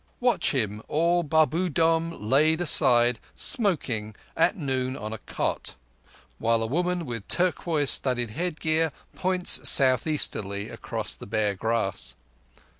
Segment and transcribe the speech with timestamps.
[0.19, 5.75] Watch him, all Babudom laid aside, smoking at noon on a cot,
[6.39, 12.15] while a woman with turquoise studded headgear points south easterly across the bare grass.